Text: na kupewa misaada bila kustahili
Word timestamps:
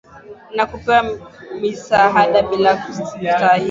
na 0.55 0.65
kupewa 0.65 1.03
misaada 1.61 2.41
bila 2.41 2.75
kustahili 2.75 3.29